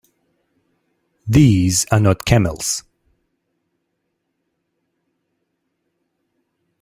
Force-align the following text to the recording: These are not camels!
These 1.27 1.85
are 1.91 1.99
not 1.99 2.25
camels! 2.25 2.81